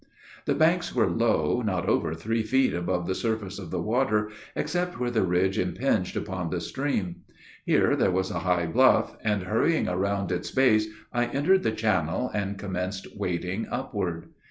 [0.45, 4.99] The banks were low, not over three feet above the surface of the water, except
[4.99, 7.17] where the ridge impinged upon the stream.
[7.67, 12.31] Here there was a high bluff; and, hurrying around its base, I entered the channel,
[12.33, 14.29] and commenced wading upward.